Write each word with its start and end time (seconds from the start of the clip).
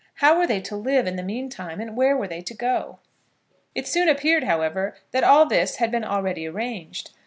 How 0.15 0.35
were 0.35 0.47
they 0.47 0.59
to 0.61 0.75
live 0.75 1.05
in 1.05 1.15
the 1.15 1.21
mean 1.21 1.47
time, 1.47 1.79
and 1.79 1.95
where 1.95 2.17
were 2.17 2.27
they 2.27 2.41
to 2.41 2.55
go? 2.55 2.97
It 3.75 3.87
soon 3.87 4.09
appeared, 4.09 4.45
however, 4.45 4.97
that 5.11 5.23
all 5.23 5.45
this 5.45 5.75
had 5.75 5.91
been 5.91 6.03
already 6.05 6.47
arranged. 6.47 7.11